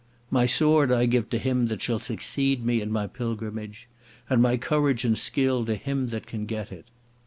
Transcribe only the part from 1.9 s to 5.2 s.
succeed me in my pilgrimage, and my courage and